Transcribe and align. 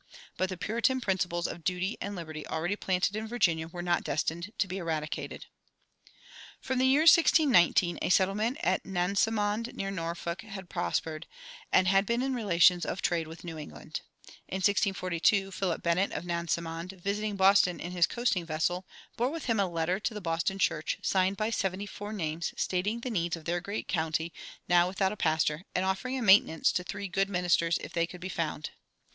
But 0.35 0.49
the 0.49 0.57
Puritan 0.57 0.99
principles 0.99 1.45
of 1.45 1.63
duty 1.63 1.95
and 2.01 2.15
liberty 2.15 2.47
already 2.47 2.75
planted 2.75 3.15
in 3.15 3.27
Virginia 3.27 3.67
were 3.67 3.83
not 3.83 4.03
destined 4.03 4.51
to 4.57 4.67
be 4.67 4.79
eradicated. 4.79 5.45
From 6.59 6.79
the 6.79 6.87
year 6.87 7.01
1619, 7.01 7.99
a 8.01 8.09
settlement 8.09 8.57
at 8.63 8.83
Nansemond, 8.83 9.75
near 9.75 9.91
Norfolk, 9.91 10.41
had 10.41 10.69
prospered, 10.71 11.27
and 11.71 11.87
had 11.87 12.07
been 12.07 12.23
in 12.23 12.33
relations 12.33 12.83
of 12.83 13.03
trade 13.03 13.27
with 13.27 13.43
New 13.43 13.59
England. 13.59 14.01
In 14.47 14.55
1642 14.55 15.51
Philip 15.51 15.83
Bennett, 15.83 16.13
of 16.13 16.25
Nansemond, 16.25 16.93
visiting 16.93 17.35
Boston 17.35 17.79
in 17.79 17.91
his 17.91 18.07
coasting 18.07 18.43
vessel, 18.43 18.87
bore 19.17 19.29
with 19.29 19.45
him 19.45 19.59
a 19.59 19.67
letter 19.69 19.99
to 19.99 20.15
the 20.15 20.19
Boston 20.19 20.57
church, 20.57 20.97
signed 21.03 21.37
by 21.37 21.51
seventy 21.51 21.85
four 21.85 22.11
names, 22.11 22.55
stating 22.57 23.01
the 23.01 23.11
needs 23.11 23.35
of 23.35 23.45
their 23.45 23.61
great 23.61 23.87
county, 23.87 24.33
now 24.67 24.87
without 24.87 25.11
a 25.11 25.15
pastor, 25.15 25.61
and 25.75 25.85
offering 25.85 26.17
a 26.17 26.23
maintenance 26.23 26.71
to 26.71 26.83
three 26.83 27.07
good 27.07 27.29
ministers 27.29 27.77
if 27.83 27.93
they 27.93 28.07
could 28.07 28.19
be 28.19 28.29
found. 28.29 28.71